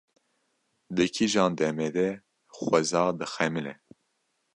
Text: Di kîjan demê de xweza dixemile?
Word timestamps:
Di 0.95 1.05
kîjan 1.15 1.51
demê 1.57 1.89
de 1.95 2.09
xweza 2.55 3.03
dixemile? 3.19 3.73